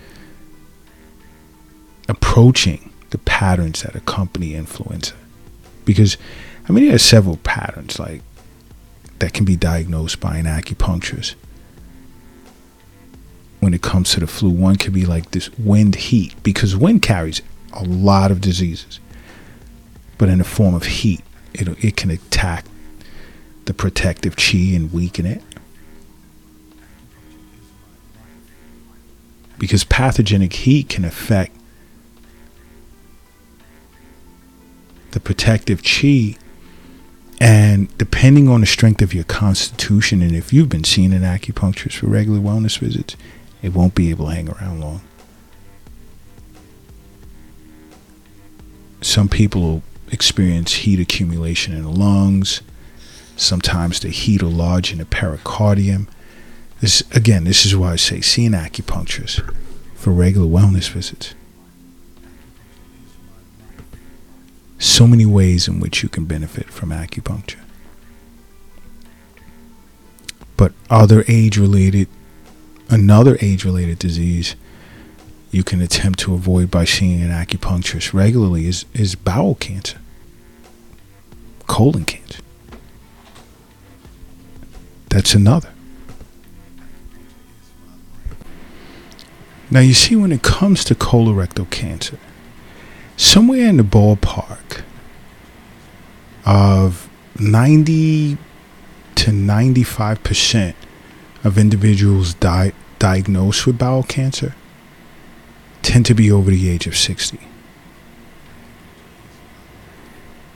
approaching 2.10 2.92
the 3.10 3.18
patterns 3.20 3.84
that 3.84 3.96
accompany 3.96 4.56
influenza 4.56 5.14
because 5.86 6.18
I 6.68 6.72
mean 6.72 6.86
there 6.86 6.96
are 6.96 7.00
several 7.00 7.38
patterns 7.38 8.00
like 8.00 8.22
that 9.20 9.34
can 9.34 9.46
be 9.46 9.56
diagnosed 9.56 10.20
by 10.20 10.38
an 10.38 10.46
acupuncturist. 10.46 11.36
When 13.68 13.74
it 13.74 13.82
comes 13.82 14.12
to 14.12 14.22
the 14.22 14.28
flu, 14.28 14.50
one 14.50 14.78
could 14.78 14.94
be 14.94 15.06
like 15.06 15.32
this 15.32 15.50
wind 15.58 15.96
heat 15.96 16.42
because 16.42 16.74
wind 16.78 17.02
carries 17.02 17.42
a 17.74 17.84
lot 17.84 18.32
of 18.32 18.40
diseases, 18.40 19.02
but 20.18 20.30
in 20.30 20.38
the 20.38 20.46
form 20.46 20.74
of 20.74 20.86
heat, 20.86 21.20
it 21.54 21.68
it 21.84 21.98
can 21.98 22.10
attack 22.10 22.64
the 23.66 23.74
protective 23.74 24.38
chi 24.38 24.74
and 24.74 24.94
weaken 24.94 25.26
it. 25.26 25.44
Because 29.60 29.84
pathogenic 29.84 30.54
heat 30.54 30.88
can 30.88 31.04
affect 31.04 31.54
the 35.12 35.20
protective 35.20 35.84
chi. 35.84 36.38
And 37.42 37.96
depending 37.98 38.48
on 38.48 38.62
the 38.62 38.66
strength 38.66 39.02
of 39.02 39.14
your 39.14 39.26
constitution, 39.26 40.22
and 40.22 40.34
if 40.34 40.54
you've 40.54 40.70
been 40.70 40.86
seeing 40.86 41.12
an 41.12 41.24
acupuncturist 41.24 41.98
for 41.98 42.08
regular 42.08 42.40
wellness 42.40 42.80
visits, 42.80 43.18
it 43.68 43.74
won't 43.74 43.94
be 43.94 44.10
able 44.10 44.26
to 44.26 44.32
hang 44.32 44.50
around 44.50 44.80
long. 44.80 45.02
Some 49.02 49.30
people 49.30 49.84
experience 50.12 50.74
heat 50.74 51.00
accumulation 51.00 51.74
in 51.74 51.84
the 51.84 51.90
lungs. 51.90 52.62
Sometimes 53.36 54.00
the 54.00 54.10
heat 54.10 54.42
will 54.42 54.50
lodge 54.50 54.92
in 54.92 54.98
the 54.98 55.06
pericardium. 55.06 56.08
This 56.82 57.04
again, 57.12 57.44
this 57.44 57.66
is 57.66 57.76
why 57.76 57.92
I 57.92 57.96
say 57.96 58.22
see 58.22 58.46
an 58.46 58.54
acupuncturist 58.54 59.54
for 59.96 60.12
regular 60.12 60.48
wellness 60.48 60.90
visits. 60.90 61.36
so 64.80 65.08
many 65.08 65.26
ways 65.26 65.68
in 65.68 65.80
which 65.80 66.04
you 66.04 66.10
can 66.10 66.26
benefit 66.26 66.70
from 66.70 66.90
acupuncture. 66.90 67.60
But 70.56 70.74
other 70.90 71.24
age 71.28 71.58
related, 71.58 72.08
another 72.90 73.38
age 73.42 73.66
related 73.66 74.00
disease 74.00 74.56
you 75.52 75.64
can 75.64 75.82
attempt 75.82 76.20
to 76.20 76.34
avoid 76.34 76.70
by 76.70 76.86
seeing 76.86 77.22
an 77.22 77.30
acupuncturist 77.30 78.14
regularly 78.14 78.68
is, 78.68 78.86
is 78.94 79.16
bowel 79.16 79.56
cancer, 79.56 80.00
colon 81.68 82.06
cancer. 82.06 82.42
That's 85.10 85.34
another. 85.34 85.72
Now, 89.70 89.82
you 89.82 89.94
see, 89.94 90.16
when 90.16 90.32
it 90.32 90.44
comes 90.44 90.84
to 90.86 90.96
colorectal 90.96 91.70
cancer, 91.70 92.18
somewhere 93.18 93.68
in 93.68 93.78
the 93.78 93.84
ballpark 93.84 94.84
of 96.46 97.10
90 97.40 98.38
to 99.16 99.32
95% 99.32 100.74
of 101.44 101.58
individuals 101.58 102.34
di- 102.36 102.74
diagnosed 103.00 103.66
with 103.66 103.78
bowel 103.78 104.04
cancer 104.04 104.56
tend 105.82 106.06
to 106.06 106.14
be 106.14 106.32
over 106.32 106.52
the 106.52 106.70
age 106.70 106.88
of 106.88 106.98
60. 106.98 107.40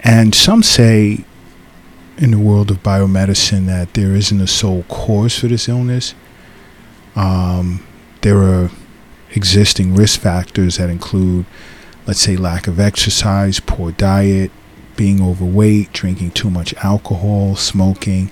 And 0.04 0.34
some 0.34 0.64
say 0.64 1.24
in 2.18 2.32
the 2.32 2.40
world 2.40 2.70
of 2.72 2.84
biomedicine 2.84 3.66
that 3.68 3.94
there 3.94 4.16
isn't 4.16 4.42
a 4.42 4.48
sole 4.48 4.84
cause 4.84 5.38
for 5.38 5.48
this 5.48 5.70
illness. 5.70 6.14
Um, 7.16 7.86
there 8.22 8.38
are 8.38 8.70
existing 9.32 9.96
risk 9.96 10.20
factors 10.20 10.78
that 10.78 10.90
include 10.90 11.46
let's 12.08 12.20
say 12.20 12.36
lack 12.36 12.68
of 12.68 12.80
exercise, 12.80 13.60
poor 13.60 13.92
diet, 13.92 14.52
being 14.96 15.22
overweight, 15.22 15.94
drinking 15.94 16.32
too 16.32 16.50
much 16.50 16.74
alcohol, 16.84 17.56
smoking. 17.56 18.30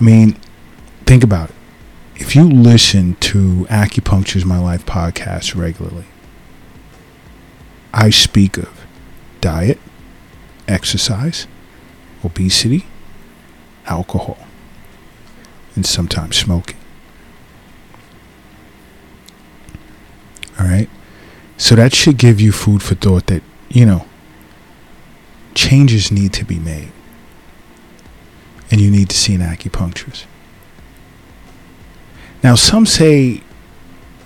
I 0.00 0.04
mean, 0.04 0.36
think 1.04 1.24
about 1.24 1.50
it. 1.50 1.56
If 2.18 2.34
you 2.34 2.42
listen 2.42 3.14
to 3.20 3.64
Acupuncture's 3.70 4.44
My 4.44 4.58
Life 4.58 4.84
podcast 4.84 5.54
regularly, 5.54 6.04
I 7.94 8.10
speak 8.10 8.58
of 8.58 8.84
diet, 9.40 9.78
exercise, 10.66 11.46
obesity, 12.24 12.86
alcohol, 13.86 14.36
and 15.76 15.86
sometimes 15.86 16.36
smoking. 16.36 16.76
All 20.58 20.66
right? 20.66 20.90
So 21.56 21.76
that 21.76 21.94
should 21.94 22.18
give 22.18 22.40
you 22.40 22.50
food 22.50 22.82
for 22.82 22.96
thought 22.96 23.26
that, 23.28 23.44
you 23.68 23.86
know, 23.86 24.06
changes 25.54 26.10
need 26.10 26.32
to 26.32 26.44
be 26.44 26.58
made. 26.58 26.90
And 28.72 28.80
you 28.80 28.90
need 28.90 29.08
to 29.08 29.16
see 29.16 29.34
an 29.36 29.40
acupuncturist. 29.40 30.24
Now, 32.42 32.54
some 32.54 32.86
say 32.86 33.42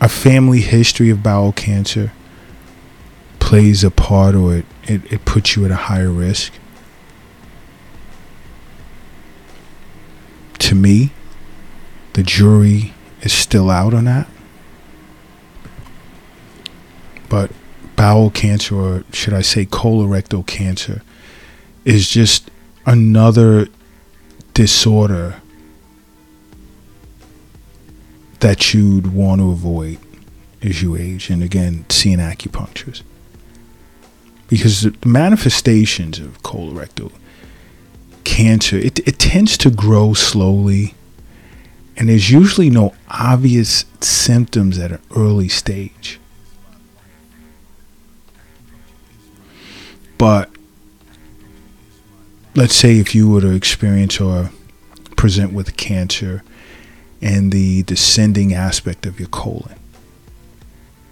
a 0.00 0.08
family 0.08 0.60
history 0.60 1.10
of 1.10 1.22
bowel 1.22 1.52
cancer 1.52 2.12
plays 3.38 3.84
a 3.84 3.90
part 3.90 4.34
or 4.34 4.56
it, 4.56 4.66
it, 4.84 5.12
it 5.12 5.24
puts 5.24 5.56
you 5.56 5.64
at 5.64 5.70
a 5.70 5.76
higher 5.76 6.10
risk. 6.10 6.52
To 10.58 10.74
me, 10.74 11.12
the 12.12 12.22
jury 12.22 12.94
is 13.20 13.32
still 13.32 13.70
out 13.70 13.94
on 13.94 14.04
that. 14.04 14.28
But 17.28 17.50
bowel 17.96 18.30
cancer, 18.30 18.74
or 18.74 19.04
should 19.12 19.34
I 19.34 19.42
say 19.42 19.66
colorectal 19.66 20.46
cancer, 20.46 21.02
is 21.84 22.08
just 22.08 22.50
another 22.86 23.68
disorder 24.54 25.41
that 28.42 28.74
you'd 28.74 29.14
want 29.14 29.40
to 29.40 29.50
avoid 29.52 29.98
as 30.60 30.82
you 30.82 30.96
age. 30.96 31.30
And 31.30 31.42
again, 31.42 31.86
seeing 31.88 32.18
acupuncturist. 32.18 33.02
Because 34.48 34.82
the 34.82 34.94
manifestations 35.06 36.18
of 36.18 36.42
colorectal 36.42 37.12
cancer, 38.24 38.76
it, 38.76 38.98
it 39.06 39.18
tends 39.18 39.56
to 39.58 39.70
grow 39.70 40.12
slowly. 40.12 40.94
And 41.96 42.08
there's 42.08 42.30
usually 42.30 42.68
no 42.68 42.94
obvious 43.08 43.84
symptoms 44.00 44.76
at 44.76 44.90
an 44.90 45.00
early 45.16 45.48
stage. 45.48 46.18
But 50.18 50.50
let's 52.56 52.74
say 52.74 52.98
if 52.98 53.14
you 53.14 53.30
were 53.30 53.40
to 53.40 53.54
experience 53.54 54.20
or 54.20 54.50
present 55.16 55.52
with 55.52 55.76
cancer 55.76 56.42
and 57.22 57.52
the 57.52 57.84
descending 57.84 58.52
aspect 58.52 59.06
of 59.06 59.20
your 59.20 59.28
colon, 59.28 59.78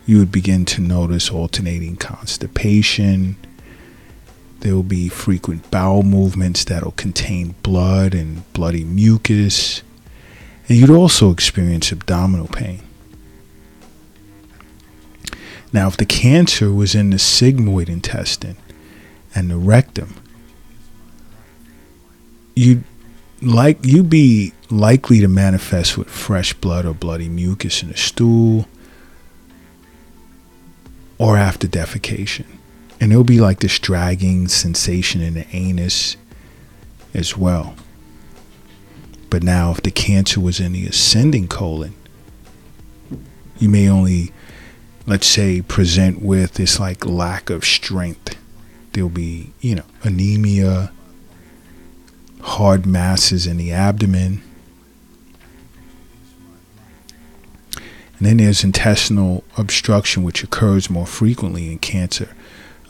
you 0.06 0.18
would 0.18 0.32
begin 0.32 0.64
to 0.64 0.80
notice 0.80 1.30
alternating 1.30 1.96
constipation. 1.96 3.36
There 4.58 4.74
will 4.74 4.82
be 4.82 5.08
frequent 5.08 5.70
bowel 5.70 6.02
movements 6.02 6.64
that'll 6.64 6.90
contain 6.92 7.54
blood 7.62 8.12
and 8.12 8.50
bloody 8.52 8.84
mucus. 8.84 9.82
And 10.68 10.78
you'd 10.78 10.90
also 10.90 11.30
experience 11.30 11.92
abdominal 11.92 12.48
pain. 12.48 12.82
Now, 15.72 15.86
if 15.86 15.96
the 15.96 16.04
cancer 16.04 16.72
was 16.72 16.96
in 16.96 17.10
the 17.10 17.16
sigmoid 17.16 17.88
intestine 17.88 18.56
and 19.34 19.50
the 19.50 19.56
rectum, 19.56 20.16
you'd 22.56 22.82
like 23.42 23.85
you'd 23.85 24.11
be 24.11 24.53
likely 24.70 25.20
to 25.20 25.29
manifest 25.29 25.96
with 25.96 26.09
fresh 26.09 26.53
blood 26.55 26.85
or 26.85 26.94
bloody 26.94 27.29
mucus 27.29 27.83
in 27.83 27.88
the 27.88 27.96
stool 27.96 28.66
or 31.18 31.37
after 31.37 31.66
defecation. 31.66 32.46
And 33.00 33.12
it'll 33.12 33.24
be 33.24 33.40
like 33.40 33.61
this 33.61 33.79
dragging 33.79 34.48
sensation 34.48 35.22
in 35.22 35.35
the 35.35 35.46
anus 35.55 36.16
as 37.14 37.37
well. 37.37 37.74
But 39.31 39.42
now, 39.42 39.70
if 39.70 39.83
the 39.83 39.90
cancer 39.90 40.40
was 40.40 40.61
in 40.61 40.72
the 40.72 40.87
ascending 40.87 41.48
colon, 41.48 41.94
you 43.59 43.68
may 43.68 43.88
only, 43.88 44.33
let's 45.07 45.26
say, 45.26 45.62
present 45.62 46.20
with 46.20 46.55
this 46.55 46.81
like 46.81 47.07
lack 47.07 47.48
of 47.48 47.64
strength. 47.64 48.37
There'll 48.92 49.09
be, 49.09 49.53
you 49.61 49.76
know, 49.76 49.85
anemia, 50.03 50.92
hard 52.42 52.87
masses 52.87 53.46
in 53.46 53.57
the 53.57 53.72
abdomen. 53.72 54.42
And 58.18 58.26
then 58.26 58.37
there's 58.37 58.62
intestinal 58.62 59.44
obstruction, 59.57 60.22
which 60.22 60.44
occurs 60.44 60.90
more 60.90 61.07
frequently 61.07 61.72
in 61.72 61.79
cancer 61.79 62.29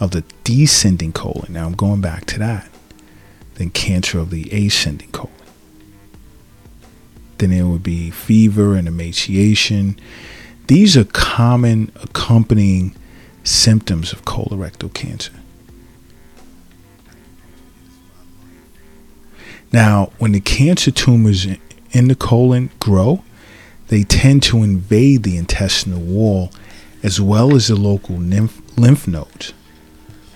of 0.01 0.11
the 0.11 0.25
descending 0.43 1.13
colon. 1.13 1.53
Now 1.53 1.67
I'm 1.67 1.75
going 1.75 2.01
back 2.01 2.25
to 2.27 2.39
that. 2.41 2.69
Then 3.55 3.71
cancer 3.71 4.19
of 4.19 4.31
the 4.31 4.51
ascending 4.51 5.11
colon. 5.13 5.33
Then 7.39 7.51
there 7.51 7.67
would 7.67 7.83
be 7.83 8.11
fever 8.11 8.75
and 8.75 8.89
emaciation. 8.89 9.99
These 10.67 10.97
are 10.97 11.05
common 11.05 11.93
accompanying 12.03 12.97
symptoms 13.45 14.13
of 14.13 14.25
colorectal 14.25 14.93
cancer. 14.93 15.33
Now, 19.72 20.12
when 20.18 20.33
the 20.33 20.40
cancer 20.40 20.90
tumors 20.90 21.46
in 21.92 22.09
the 22.09 22.14
colon 22.14 22.70
grow, 22.80 23.22
they 23.88 24.02
tend 24.04 24.42
to 24.44 24.62
invade 24.62 25.22
the 25.22 25.37
intestinal 25.37 26.00
wall 26.00 26.50
as 27.02 27.20
well 27.20 27.54
as 27.54 27.68
the 27.68 27.76
local 27.76 28.16
lymph, 28.16 28.61
lymph 28.78 29.06
nodes 29.09 29.52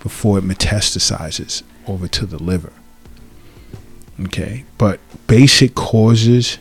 before 0.03 0.39
it 0.39 0.45
metastasizes 0.45 1.63
over 1.87 2.09
to 2.09 2.27
the 2.27 2.43
liver. 2.43 2.73
Okay, 4.21 4.65
but 4.79 5.01
basic 5.27 5.75
causes 5.75 6.59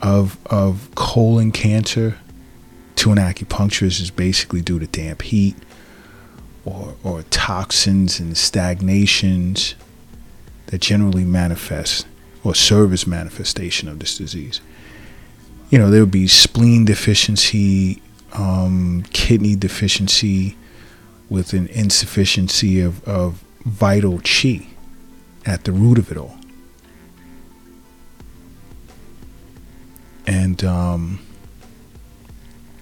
of 0.00 0.38
of 0.46 0.90
colon 0.94 1.52
cancer 1.52 2.18
to 2.96 3.12
an 3.12 3.18
acupuncturist 3.18 4.00
is 4.00 4.10
basically 4.10 4.62
due 4.62 4.78
to 4.78 4.86
damp 4.86 5.22
heat 5.22 5.56
or 6.64 6.94
or 7.02 7.22
toxins 7.24 8.18
and 8.18 8.36
stagnations 8.36 9.74
that 10.66 10.80
generally 10.80 11.24
manifest 11.24 12.06
or 12.44 12.54
serve 12.54 12.92
as 12.92 13.06
manifestation 13.06 13.88
of 13.88 13.98
this 13.98 14.16
disease. 14.16 14.60
You 15.70 15.78
know, 15.78 15.90
there 15.90 16.00
would 16.00 16.10
be 16.10 16.28
spleen 16.28 16.84
deficiency, 16.84 18.00
um, 18.32 19.04
kidney 19.12 19.56
deficiency, 19.56 20.56
with 21.28 21.52
an 21.52 21.66
insufficiency 21.68 22.80
of, 22.80 23.02
of 23.06 23.42
vital 23.64 24.20
chi 24.20 24.66
at 25.44 25.64
the 25.64 25.72
root 25.72 25.98
of 25.98 26.10
it 26.12 26.16
all. 26.16 26.36
And 30.26 30.64
um, 30.64 31.20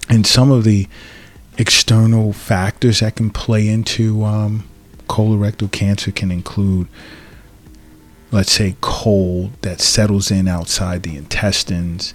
and 0.09 0.25
some 0.25 0.51
of 0.51 0.63
the 0.63 0.87
external 1.57 2.33
factors 2.33 2.99
that 2.99 3.15
can 3.15 3.29
play 3.29 3.67
into 3.67 4.23
um, 4.23 4.67
colorectal 5.07 5.71
cancer 5.71 6.11
can 6.11 6.31
include 6.31 6.87
let's 8.35 8.51
say, 8.51 8.75
cold 8.81 9.49
that 9.61 9.79
settles 9.79 10.29
in 10.29 10.45
outside 10.45 11.03
the 11.03 11.15
intestines, 11.15 12.13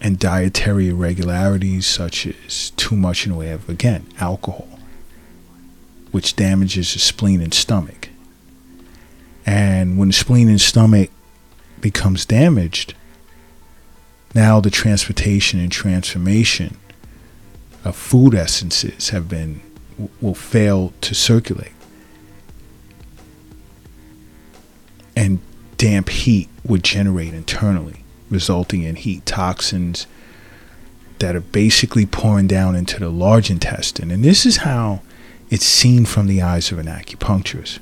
and 0.00 0.16
dietary 0.16 0.90
irregularities 0.90 1.86
such 1.86 2.24
as 2.24 2.70
too 2.76 2.94
much 2.94 3.26
in 3.26 3.32
the 3.32 3.38
way 3.38 3.50
of, 3.50 3.68
again, 3.68 4.06
alcohol, 4.20 4.78
which 6.12 6.36
damages 6.36 6.92
the 6.92 7.00
spleen 7.00 7.40
and 7.40 7.52
stomach. 7.52 8.10
And 9.44 9.98
when 9.98 10.08
the 10.08 10.14
spleen 10.14 10.48
and 10.48 10.60
stomach 10.60 11.10
becomes 11.80 12.24
damaged, 12.24 12.94
now 14.36 14.60
the 14.60 14.70
transportation 14.70 15.58
and 15.58 15.72
transformation 15.72 16.76
of 17.84 17.96
food 17.96 18.36
essences 18.36 19.10
have 19.10 19.28
been 19.28 19.62
will 20.20 20.34
fail 20.34 20.92
to 21.00 21.12
circulate 21.12 21.72
and 25.16 25.40
damp 25.76 26.08
heat 26.08 26.48
would 26.64 26.82
generate 26.82 27.34
internally, 27.34 28.04
resulting 28.30 28.82
in 28.82 28.96
heat 28.96 29.24
toxins 29.26 30.06
that 31.18 31.36
are 31.36 31.40
basically 31.40 32.06
pouring 32.06 32.46
down 32.46 32.74
into 32.74 32.98
the 32.98 33.08
large 33.08 33.50
intestine. 33.50 34.10
And 34.10 34.24
this 34.24 34.44
is 34.44 34.58
how 34.58 35.00
it's 35.50 35.64
seen 35.64 36.04
from 36.04 36.26
the 36.26 36.42
eyes 36.42 36.72
of 36.72 36.78
an 36.78 36.86
acupuncturist. 36.86 37.78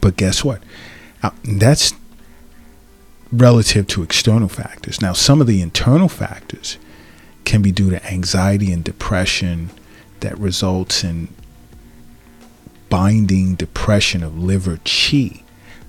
But 0.00 0.16
guess 0.16 0.44
what? 0.44 0.62
Uh, 1.22 1.30
that's 1.44 1.92
relative 3.32 3.86
to 3.88 4.02
external 4.02 4.48
factors. 4.48 5.00
Now, 5.00 5.12
some 5.12 5.40
of 5.40 5.46
the 5.46 5.60
internal 5.60 6.08
factors 6.08 6.78
can 7.44 7.62
be 7.62 7.72
due 7.72 7.90
to 7.90 8.06
anxiety 8.06 8.72
and 8.72 8.84
depression 8.84 9.70
that 10.20 10.38
results 10.38 11.04
in 11.04 11.28
binding 12.88 13.54
depression 13.54 14.22
of 14.22 14.38
liver 14.38 14.78
chi 14.84 15.43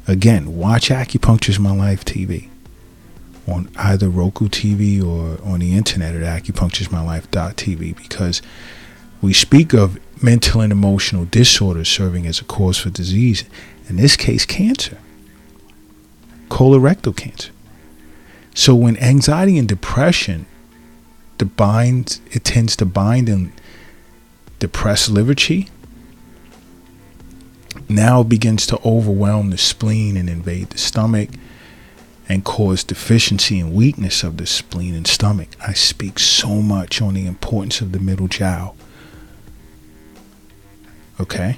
Again, 0.08 0.56
watch 0.56 0.90
Acupuncture's 0.90 1.60
My 1.60 1.72
Life 1.72 2.06
TV 2.06 2.50
on 3.48 3.70
either 3.76 4.10
Roku 4.10 4.48
TV 4.48 5.04
or 5.04 5.44
on 5.48 5.60
the 5.60 5.76
internet 5.76 6.16
at 6.16 6.44
acupuncturesmylife.tv 6.44 7.98
because 7.98 8.42
we 9.22 9.34
speak 9.34 9.74
of 9.74 10.00
mental 10.24 10.62
and 10.62 10.72
emotional 10.72 11.26
disorders 11.26 11.90
serving 11.90 12.26
as 12.28 12.40
a 12.40 12.44
cause 12.44 12.78
for 12.78 12.90
disease, 12.90 13.46
in 13.90 13.96
this 13.98 14.16
case, 14.16 14.46
cancer, 14.46 14.98
colorectal 16.50 17.16
cancer. 17.16 17.52
So 18.54 18.76
when 18.76 18.98
anxiety 18.98 19.58
and 19.58 19.68
depression 19.68 20.46
the 21.38 22.16
it 22.32 22.44
tends 22.44 22.76
to 22.78 22.86
bind 22.86 23.28
and 23.28 23.52
depress 24.60 25.10
liver 25.10 25.36
chi, 25.36 25.68
now 27.88 28.24
begins 28.24 28.66
to 28.68 28.80
overwhelm 28.84 29.50
the 29.50 29.58
spleen 29.58 30.18
and 30.18 30.30
invade 30.30 30.70
the 30.72 30.78
stomach 30.78 31.30
and 32.28 32.44
cause 32.44 32.84
deficiency 32.84 33.60
and 33.60 33.74
weakness 33.74 34.24
of 34.24 34.38
the 34.38 34.46
spleen 34.46 34.96
and 34.96 35.06
stomach. 35.06 35.50
I 35.66 35.74
speak 35.74 36.18
so 36.18 36.62
much 36.62 37.02
on 37.02 37.14
the 37.14 37.28
importance 37.28 37.82
of 37.82 37.92
the 37.92 38.00
middle 38.00 38.28
jiao. 38.28 38.74
Okay? 41.20 41.58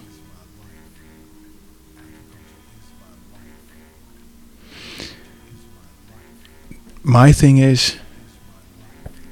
My 7.04 7.32
thing 7.32 7.58
is, 7.58 7.98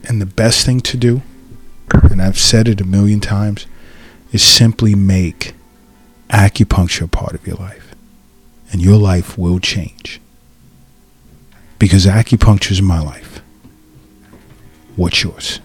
and 0.08 0.21
the 0.21 0.25
best 0.25 0.65
thing 0.65 0.79
to 0.81 0.95
do, 0.95 1.21
and 1.91 2.21
I've 2.21 2.39
said 2.39 2.69
it 2.69 2.79
a 2.79 2.86
million 2.86 3.19
times, 3.19 3.65
is 4.31 4.43
simply 4.43 4.95
make 4.95 5.55
acupuncture 6.30 7.10
part 7.10 7.34
of 7.34 7.46
your 7.46 7.58
life. 7.58 7.94
And 8.72 8.82
your 8.82 8.98
life 8.98 9.38
will 9.38 9.60
change. 9.60 10.20
Because 11.80 12.06
acupuncture 12.06 12.72
is 12.72 12.82
my 12.82 13.00
life. 13.00 13.42
What's 14.96 15.24
yours? 15.24 15.60